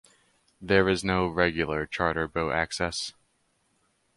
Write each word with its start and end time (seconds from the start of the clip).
There 0.59 0.89
is 0.89 1.03
no 1.03 1.27
regular 1.27 1.85
charter 1.85 2.27
boat 2.27 2.53
access. 2.53 3.13